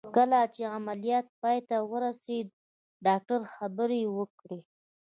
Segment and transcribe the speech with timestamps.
[0.15, 2.47] کله چې عمليات پای ته ورسېد
[3.05, 4.59] ډاکتر خبرې وکړې.